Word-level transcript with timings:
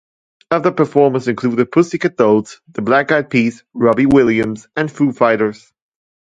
Other 0.49 0.71
performers 0.71 1.27
included 1.27 1.71
Pussycat 1.71 2.17
Dolls, 2.17 2.59
The 2.71 2.81
Black 2.81 3.11
Eyed 3.11 3.29
Peas, 3.29 3.63
Robbie 3.75 4.07
Williams 4.07 4.67
and 4.75 4.91
Foo 4.91 5.11
Fighters. 5.11 5.71